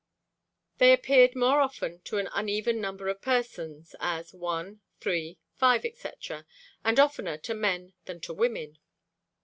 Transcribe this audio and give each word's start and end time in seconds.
They 0.79 0.93
appeared 0.93 1.35
more 1.35 1.61
often 1.61 1.99
to 2.05 2.17
an 2.17 2.27
uneven 2.33 2.81
number 2.81 3.07
of 3.07 3.21
persons, 3.21 3.93
as 3.99 4.33
one, 4.33 4.81
three, 4.99 5.37
five, 5.57 5.83
&c. 5.93 6.09
and 6.83 6.99
oftener 6.99 7.37
to 7.37 7.53
men 7.53 7.93
than 8.05 8.19
to 8.21 8.33
women. 8.33 8.79